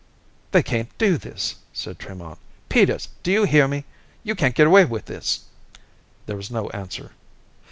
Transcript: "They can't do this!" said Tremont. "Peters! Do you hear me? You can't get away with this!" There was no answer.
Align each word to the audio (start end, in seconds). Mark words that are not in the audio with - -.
"They 0.49 0.63
can't 0.63 0.89
do 0.97 1.15
this!" 1.19 1.57
said 1.73 1.99
Tremont. 1.99 2.39
"Peters! 2.69 3.09
Do 3.21 3.31
you 3.31 3.43
hear 3.43 3.67
me? 3.67 3.85
You 4.23 4.33
can't 4.33 4.55
get 4.55 4.65
away 4.65 4.83
with 4.83 5.05
this!" 5.05 5.41
There 6.25 6.37
was 6.37 6.49
no 6.49 6.71
answer. 6.71 7.11